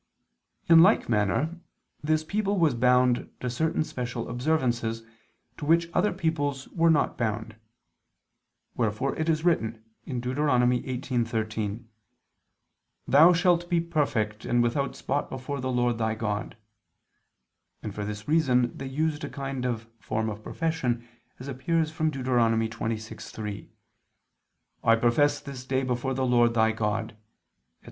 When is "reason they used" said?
18.27-19.23